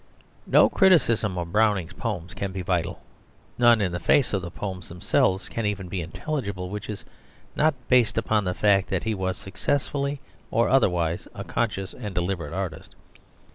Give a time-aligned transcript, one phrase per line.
[0.47, 3.03] No criticism of Browning's poems can be vital,
[3.59, 7.05] none in the face of the poems themselves can be even intelligible, which is
[7.55, 10.19] not based upon the fact that he was successfully
[10.49, 12.95] or otherwise a conscious and deliberate artist.